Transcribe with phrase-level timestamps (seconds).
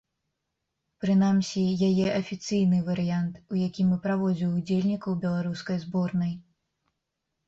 [1.03, 6.33] Прынамсі, яе афіцыйны варыянт, у якім і праводзіў удзельнікаў беларускай зборнай.